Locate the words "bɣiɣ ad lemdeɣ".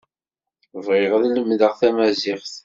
0.85-1.73